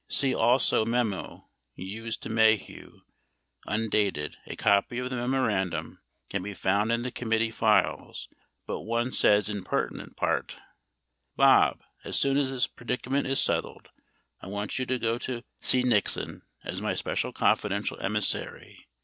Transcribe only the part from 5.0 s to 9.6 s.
the memorandum can be found in the committee files but one says